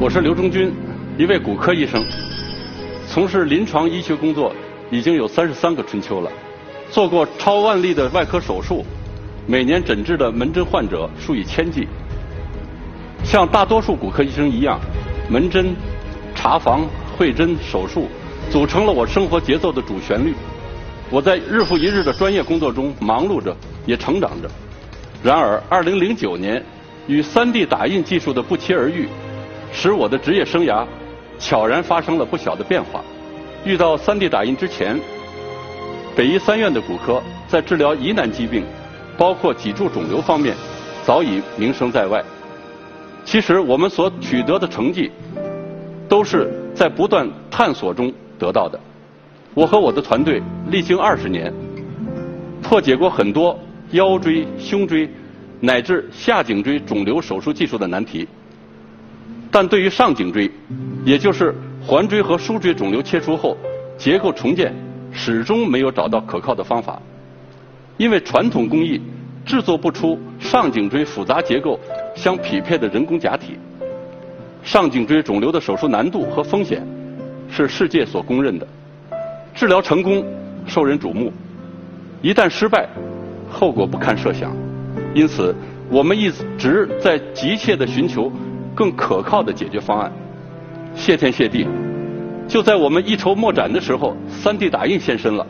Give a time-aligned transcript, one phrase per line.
[0.00, 0.72] 我是刘忠军，
[1.18, 2.02] 一位骨科医生，
[3.06, 4.50] 从事临床医学工作
[4.90, 6.32] 已经有三十三个春秋了，
[6.90, 8.82] 做过超万例的外科手术，
[9.46, 11.86] 每年诊治的门诊患者数以千计。
[13.22, 14.80] 像大多数骨科医生一样，
[15.28, 15.76] 门诊、
[16.34, 16.86] 查房、
[17.18, 18.08] 会诊、手术
[18.50, 20.32] 组成了我生活节奏的主旋律。
[21.10, 23.54] 我在日复一日的专业工作中忙碌着，
[23.84, 24.50] 也成长着。
[25.22, 26.64] 然而，二零零九年
[27.06, 29.06] 与 3D 打印技术的不期而遇。
[29.72, 30.86] 使我的职业生涯
[31.38, 33.02] 悄然发生了不小的变化。
[33.64, 34.98] 遇到 3D 打印之前，
[36.16, 38.64] 北医三院的骨科在治疗疑难疾病，
[39.16, 40.54] 包括脊柱肿瘤方面，
[41.04, 42.22] 早已名声在外。
[43.24, 45.10] 其实我们所取得的成绩，
[46.08, 48.80] 都是在不断探索中得到的。
[49.52, 51.52] 我和我的团队历经二十年，
[52.62, 53.58] 破解过很多
[53.90, 55.08] 腰椎、胸椎
[55.60, 58.26] 乃至下颈椎肿瘤手术技术的难题。
[59.50, 60.50] 但对于上颈椎，
[61.04, 63.56] 也就是环椎和枢椎肿瘤切除后
[63.98, 64.72] 结构重建，
[65.10, 67.00] 始终没有找到可靠的方法。
[67.96, 69.00] 因为传统工艺
[69.44, 71.78] 制作不出上颈椎复杂结构
[72.14, 73.58] 相匹配的人工假体。
[74.62, 76.86] 上颈椎肿瘤的手术难度和风险
[77.50, 78.66] 是世界所公认的，
[79.54, 80.24] 治疗成功
[80.66, 81.32] 受人瞩目，
[82.22, 82.88] 一旦失败，
[83.50, 84.54] 后果不堪设想。
[85.12, 85.52] 因此，
[85.90, 88.30] 我们一直在急切地寻求。
[88.80, 90.10] 更可靠的解决方案。
[90.94, 91.68] 谢天谢地，
[92.48, 95.46] 就在我们一筹莫展的时候，3D 打印现身了。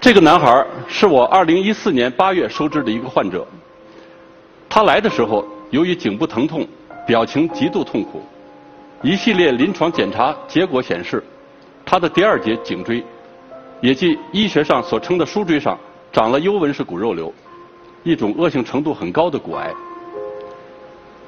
[0.00, 3.46] 这个男孩是我2014年8月收治的一个患者。
[4.68, 6.66] 他来的时候，由于颈部疼痛，
[7.06, 8.20] 表情极度痛苦。
[9.00, 11.22] 一系列临床检查结果显示，
[11.86, 13.04] 他的第二节颈椎。
[13.80, 15.78] 也即医学上所称的枢椎上
[16.12, 17.32] 长了幽纹式骨肉瘤，
[18.02, 19.72] 一种恶性程度很高的骨癌。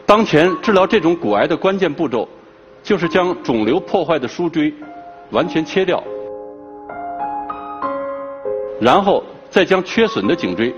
[0.06, 2.28] 当前治疗这种骨癌的关键步骤，
[2.82, 4.72] 就是将肿瘤破坏的枢椎
[5.30, 6.02] 完全切掉，
[8.80, 10.72] 然后再将缺损的颈椎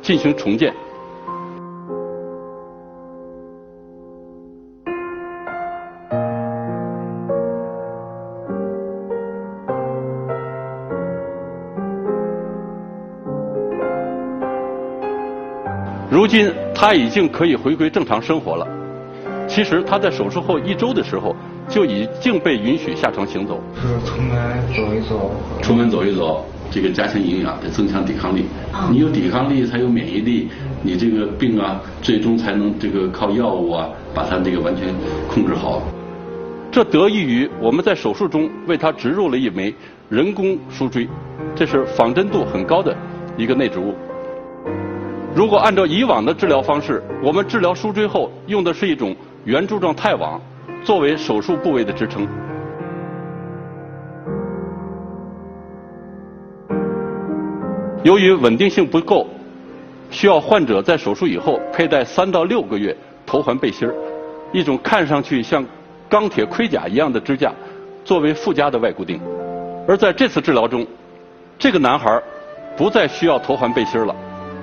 [0.00, 0.74] 进行重建。
[16.32, 18.66] 今他已经可以回归正常生活了。
[19.46, 21.36] 其实他在手术后一周的时候
[21.68, 23.60] 就已经被允许下床行走。
[23.74, 24.32] 是出门
[24.74, 25.30] 走一走。
[25.60, 28.46] 出门走一走，这个加强营养，得增强抵抗力。
[28.90, 30.48] 你有抵抗力才有免疫力，
[30.80, 34.86] 你这个病啊，最终才能这个靠药物啊把它这个完全
[35.28, 35.82] 控制好。
[36.70, 39.74] 这得益于我们在手术中为他植入了一枚
[40.08, 41.06] 人工枢椎，
[41.54, 42.96] 这是仿真度很高的
[43.36, 43.94] 一个内植物。
[45.34, 50.38] 如果按照以往的治疗方式，我们治疗枢椎后用的是一种圆柱状钛网
[50.84, 52.28] 作为手术部位的支撑。
[58.02, 59.26] 由于稳定性不够，
[60.10, 62.94] 需要患者在手术以后佩戴三到六个月
[63.24, 63.94] 头环背心儿，
[64.52, 65.64] 一种看上去像
[66.10, 67.50] 钢铁盔甲一样的支架
[68.04, 69.18] 作为附加的外固定。
[69.88, 70.86] 而在这次治疗中，
[71.58, 72.20] 这个男孩
[72.76, 74.14] 不再需要头环背心儿了。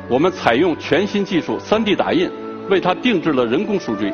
[0.09, 2.28] 我们采用全新技术 3D 打印，
[2.68, 4.12] 为他定制了人工枢椎。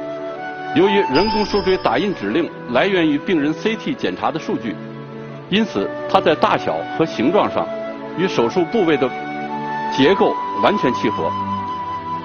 [0.75, 4.75] 由于人工枢椎打印指令来源于病人 CT 检查的数据，
[5.49, 7.65] 因此它在大小和形状上
[8.17, 9.09] 与手术部位的
[9.89, 11.31] 结构完全契合，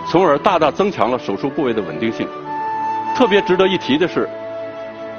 [0.08, 2.26] 从而大大增强了手术部位的稳定性。
[3.14, 4.28] 特别值得一提的是，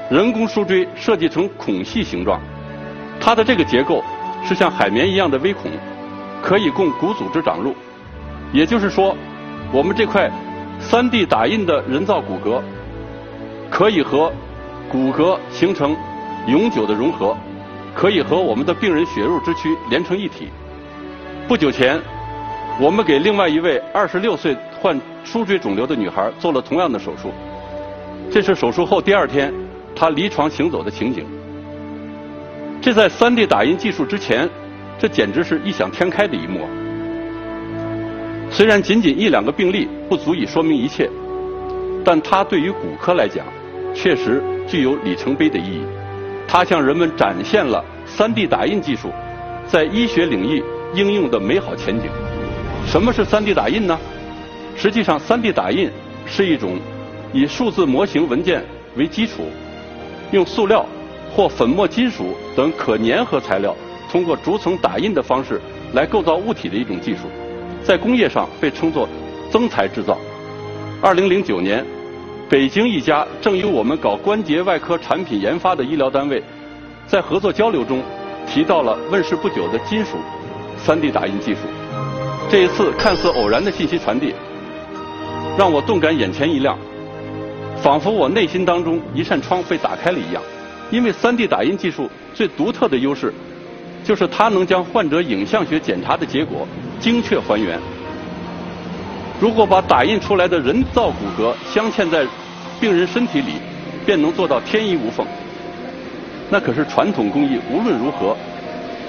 [0.10, 2.38] 人工枢椎设计成孔隙形状，
[3.18, 4.04] 它的这个结构
[4.44, 5.72] 是像海绵一样的微孔，
[6.42, 7.74] 可以供骨组织长入。
[8.54, 9.16] 也就是说，
[9.72, 10.30] 我们这块
[10.90, 12.62] 3D 打印的人造骨骼
[13.70, 14.32] 可以和
[14.90, 15.96] 骨骼形成
[16.48, 17.36] 永久的融合，
[17.96, 20.50] 可以和我们的病人血肉之躯连成一体。
[21.48, 22.00] 不久前，
[22.80, 27.32] 我们给另外一位26岁患枢椎肿瘤的女孩做了同样的手术。
[28.30, 29.54] 这是手术后第二天
[29.96, 31.26] 她离床行走的情景。
[32.82, 34.50] 这在 3D 打印技术之前，
[34.98, 36.68] 这简直是异想天开的一幕。
[38.54, 41.10] 虽然仅仅一两个病例不足以说明一切，
[42.04, 43.46] 但它对于骨科来讲，
[43.96, 45.82] 确实具有里程碑的意义。
[46.48, 49.10] 它向人们展现了 3D 打印技术
[49.66, 50.62] 在医学领域
[50.94, 52.10] 应用的美好前景。
[52.86, 53.98] 什么是 3D 打印呢？
[54.76, 55.90] 实际上，3D 打印
[56.26, 56.78] 是一种
[57.32, 58.62] 以数字模型文件
[58.98, 59.44] 为基础，
[60.32, 60.86] 用塑料
[61.34, 63.74] 或粉末金属等可粘合材料，
[64.12, 65.62] 通过逐层打印的方式
[65.94, 67.22] 来构造物体的一种技术。
[67.84, 69.08] 在工业上被称作
[69.52, 70.18] 增材制造。
[71.02, 71.86] 二零零九年，
[72.50, 76.44] 北京一家正由我们搞关节外科产品研发的医疗单位，
[77.08, 78.02] 在合作交流中
[78.48, 80.18] 提到了问世不久的金属
[80.86, 81.60] 3D 打印技术。
[82.50, 84.34] 这一次看似偶然的信息传递，
[85.58, 86.78] 让我顿感眼前一亮，
[87.82, 90.44] 仿佛我内心当中一扇窗被打开了一样。
[90.92, 93.34] 因为 3D 打印技术最独特的优势，
[94.04, 96.68] 就是它能将患者影像学检查的结果
[97.02, 97.78] 精确还原。
[99.40, 102.26] 如果把打印出来的人造骨骼镶嵌在
[102.80, 103.54] 病人身体里，
[104.06, 105.26] 便能做到天衣无缝。
[106.50, 108.38] 那可是传统工艺无论如何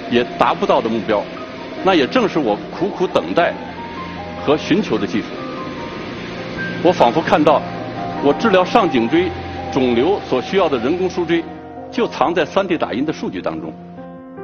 [0.09, 1.23] 也达不到的目标。
[1.85, 3.53] 那也正是我苦苦等待
[4.45, 5.27] 和寻求的技术。
[6.81, 7.61] 我仿佛看到，
[8.23, 9.29] 我治疗上颈椎
[9.71, 11.43] 肿瘤所需要的人工枢椎，
[11.91, 13.73] 就藏在 3D 打印的数据当中。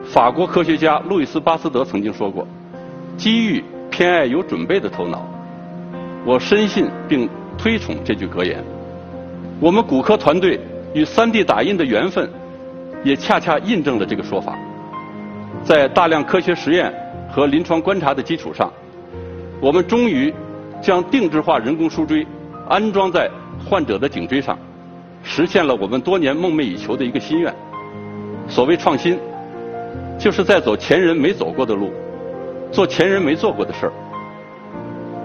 [0.06, 2.46] 法国科学家路易斯·巴斯德曾经说过
[3.20, 5.28] ：“机遇偏爱有准备的头脑。”
[6.26, 8.64] 我深信并推崇这句格言。
[9.60, 10.60] 我们骨科团队
[10.94, 12.30] 与 3D 打印的缘分，
[13.04, 14.58] 也恰恰印证了这个说法。
[15.64, 16.94] 在大量科学实验
[17.30, 18.72] 和临床观察的基础上，
[19.62, 20.34] 我们终于
[20.82, 22.26] 将定制化人工枢椎
[22.68, 23.30] 安装在
[23.70, 24.58] 患者的颈椎上，
[25.24, 27.54] 实现了我们多年梦寐以求的一个心愿。
[28.48, 29.20] 所谓创新，
[30.18, 31.92] 就是在走前人没走过的路，
[32.72, 33.94] 做前人没做过的事儿。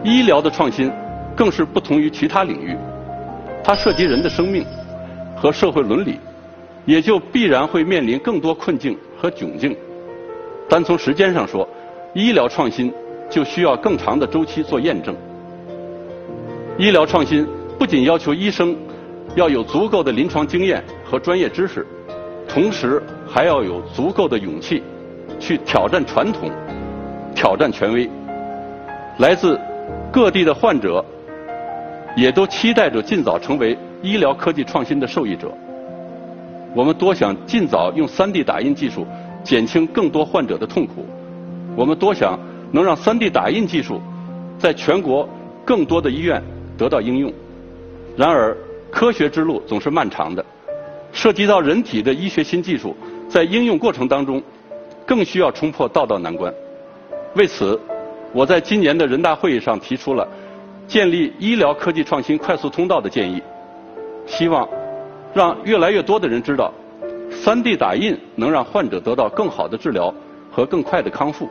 [0.02, 0.91] 医疗的创新
[1.37, 2.76] 更是不同于其他领域，
[3.62, 4.64] 它涉及人的生命
[5.37, 6.19] 和社会伦理，
[6.85, 9.76] 也就必然会面临更多困境和窘境。
[10.69, 11.69] 单从时间上说，
[12.14, 12.93] 医疗创新
[13.29, 15.14] 就需要更长的周期做验证。
[16.79, 17.47] 医疗创新
[17.79, 18.76] 不仅要求医生
[19.35, 21.87] 要有足够的临床经验和专业知识，
[22.49, 24.82] 同时还要有足够的勇气
[25.38, 26.50] 去挑战传统、
[27.35, 28.09] 挑战权威。
[29.19, 29.61] 来自
[30.13, 31.05] 各地的患者
[32.17, 35.53] 也都期待着尽早成为医疗科技创新的受益者。
[36.75, 39.07] 我们多想尽早用 3D 打印技术
[39.45, 41.07] 减轻更多患者的痛苦。
[41.77, 42.39] 我们多想
[42.73, 44.01] 能让 3D 打印技术
[44.59, 45.29] 在全国
[45.65, 46.43] 更多的医院
[46.77, 47.33] 得到应用。
[48.17, 48.57] 然而，
[48.91, 50.45] 科学之路总是漫长的，
[51.13, 52.97] 涉及到人体的医学新技术，
[53.29, 54.43] 在应用过程当中
[55.05, 56.53] 更需要冲破道道难关。
[57.35, 57.79] 为此，
[58.33, 60.27] 我在今年的人大会议上提出了
[60.87, 63.43] 建立医疗科技创新快速通道的建议，
[64.25, 64.69] 希望
[65.33, 66.73] 让越来越多的人知道
[67.43, 70.15] ，3D 打印能让患者得到更好的治疗
[70.53, 71.49] 和更快的康复，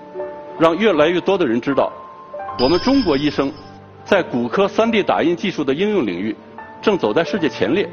[0.58, 1.92] 让越来越多的人知道，
[2.60, 3.52] 我们中国医生
[4.06, 6.34] 在骨科 3D 打印技术的应用领域
[6.82, 7.90] 正走在世界前列，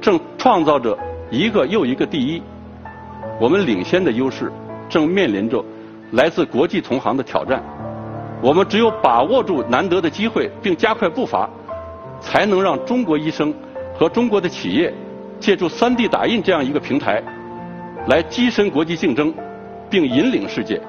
[0.00, 0.96] 正创造着
[1.30, 2.42] 一个又一个第一。
[3.38, 4.50] 我们领先的优势
[4.88, 5.62] 正面临着
[6.12, 7.62] 来自国际同行的挑战。
[8.42, 11.48] 我们只有把握住难得的机会，并加快步伐，
[12.20, 13.54] 才能让中国医生
[13.94, 14.92] 和中国的企业
[15.38, 17.22] 借助 3D 打印这样一个平台，
[18.08, 19.32] 来跻身国际竞争，
[19.90, 20.80] 并引领世界。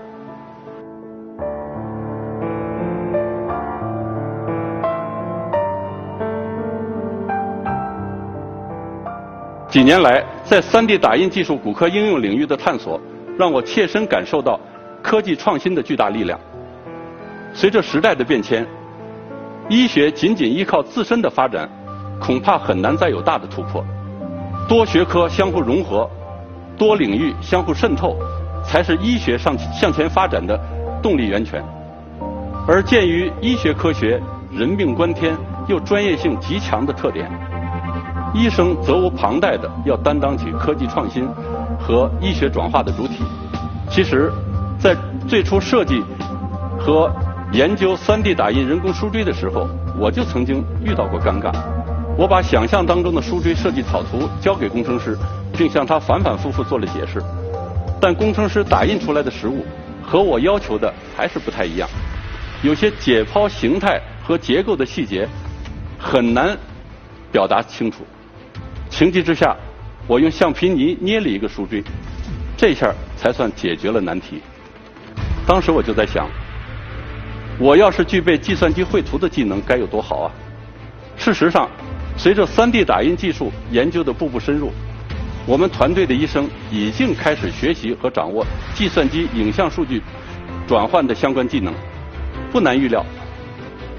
[9.68, 13.00] 几年来，在 3D 打印技术骨科应用领域的探索，
[13.38, 14.59] 让我切身感受到
[15.01, 16.39] 科技创新的巨大力量。
[17.53, 18.66] 随着时代的变迁，
[19.68, 21.69] 医学仅仅依靠自身的发展，
[22.19, 23.83] 恐怕很难再有大的突破。
[24.68, 26.09] 多学科相互融合，
[26.78, 28.16] 多领域相互渗透，
[28.64, 30.57] 才是医学上向前发展的
[31.02, 31.61] 动力源泉。
[32.68, 34.21] 而鉴于医学科学
[34.52, 35.35] 人命关天
[35.68, 37.30] 又专业性极强的特点，
[38.33, 41.28] 医生责无旁贷的要担当起科技创新
[41.80, 43.25] 和医学转化的主体。
[43.90, 44.31] 其实，
[44.81, 44.97] 在
[45.28, 46.04] 最初设计
[46.80, 47.14] 和
[47.54, 51.54] 研究 3D 打印人工枢椎的时候，我就曾经遇到过尴尬。
[52.18, 55.16] 我把想象当中的枢椎设计草图交给工程师，
[55.56, 57.21] 并向他反反复复做了解释。
[58.02, 59.64] 但工程师打印出来的实物
[60.02, 61.88] 和我要求的还是不太一样，
[62.64, 65.30] 有些解剖形态和结构的细节
[66.00, 66.57] 很难
[67.31, 68.04] 表达清楚。
[68.90, 69.56] 情急之下，
[70.07, 71.83] 我用橡皮泥捏了一个枢椎，
[72.57, 74.42] 这下才算解决了难题。
[75.45, 76.28] 当时我就在想。
[77.60, 80.31] 我要是具备计算机绘图的技能，该有多好啊！
[81.16, 81.69] 事实上，
[82.18, 84.71] 随着 3D 打印技术研究的步步深入，
[85.45, 88.44] 我们团队的医生已经开始学习和掌握
[88.74, 90.02] 计算机影像数据
[90.68, 91.71] 转换的相关技能。
[92.52, 93.06] 不难预料，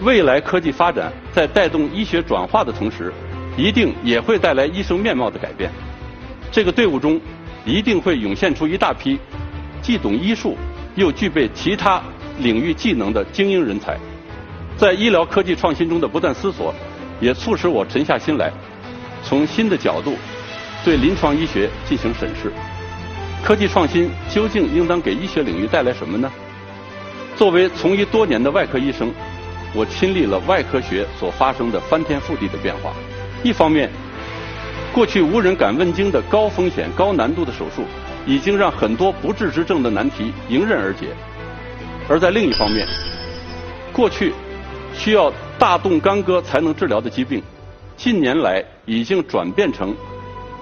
[0.00, 3.12] 未来科技发展在带动医学转化的同时，
[3.56, 5.70] 一定也会带来医生面貌的改变。
[6.50, 7.20] 这个队伍中
[7.64, 9.20] 一定会涌现出一大批
[9.80, 10.56] 既懂医术
[10.94, 12.02] 又具备其他。
[12.38, 13.96] 领域技能的精英人才。
[14.74, 16.74] 在医疗科技创新中的不断思索，
[17.20, 18.50] 也促使我沉下心来，
[19.22, 20.16] 从新的角度
[20.82, 22.50] 对临床医学进行审视。
[23.44, 26.32] 科技创新究竟应当给医学领域带来什么呢？
[27.36, 29.12] 作为从医多年的外科医生，
[29.74, 32.94] 我亲历了外科学所发生的翻天覆地的变化。
[33.42, 33.90] 一方面，
[34.90, 37.84] 过去无人敢问津的高风险、高难度的手术，
[38.26, 41.06] 已经让很多不治之症的难题迎刃而解；
[42.08, 42.86] 而在另一方面，
[43.92, 44.32] 过去
[44.94, 47.42] 需要大动干戈才能治疗的疾病，
[47.96, 49.94] 近年来已经转变成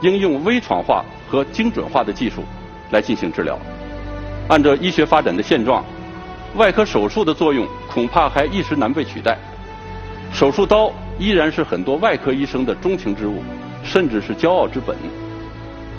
[0.03, 2.43] 应用微创化和精准化的技术
[2.91, 3.59] 来进行治疗。
[4.49, 5.85] 按照医学发展的现状，
[6.57, 9.39] 外科手术的作用恐怕还一时难被取代。
[10.33, 13.43] 手术刀依然是很多外科医生的钟情之物，
[13.85, 14.97] 甚至是骄傲之本。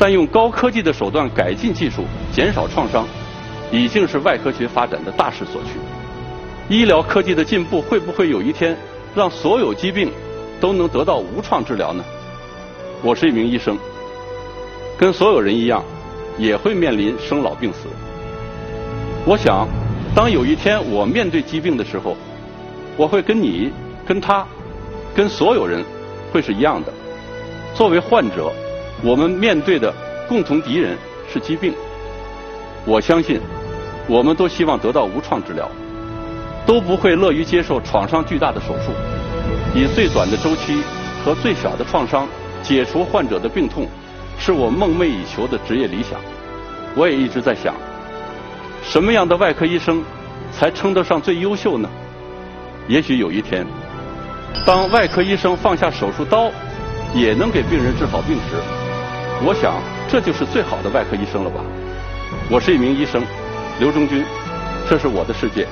[0.01, 3.05] 但用高科技的手段改进技术，减少创伤，
[3.71, 5.77] 已经是外科学发展的大势所趋。
[6.75, 8.75] 医疗科技的进步会不会有一天
[9.13, 10.11] 让所有疾病
[10.59, 12.03] 都能得到无创治疗呢？
[13.03, 13.77] 我是一名医生，
[14.97, 15.83] 跟所有人一样，
[16.35, 17.87] 也会面临生老病死。
[19.23, 19.67] 我想，
[20.15, 22.17] 当有一天我面对疾病的时候，
[22.97, 23.71] 我会跟你、
[24.03, 24.43] 跟他、
[25.13, 25.85] 跟所有人
[26.33, 26.91] 会是一样的。
[27.75, 28.51] 作为患者，
[29.03, 29.93] 我们面对的
[30.27, 30.97] 共同敌人
[31.31, 31.73] 是疾病。
[32.85, 33.39] 我相信，
[34.07, 35.69] 我们都希望得到无创治疗，
[36.65, 38.91] 都不会乐于接受创伤巨大的手术。
[39.73, 40.83] 以最短的周期
[41.23, 42.27] 和最小的创伤
[42.61, 43.87] 解除患者的病痛，
[44.37, 46.19] 是我梦寐以求的职业理想。
[46.95, 47.73] 我也一直在想。
[48.83, 50.03] 什么样的外科医生
[50.51, 51.89] 才称得上最优秀呢？
[52.87, 53.65] 也许有一天，
[54.65, 56.51] 当外科医生放下手术刀，
[57.13, 58.57] 也能给病人治好病时，
[59.43, 61.63] 我想这就是最好的外科医生了吧。
[62.49, 63.23] 我是一名医生，
[63.79, 64.23] 刘忠军，
[64.87, 65.67] 这是我的世界。